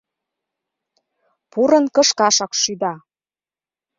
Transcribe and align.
Пурын 1.51 1.85
кышкашак 1.95 2.51
шӱда. 2.61 2.93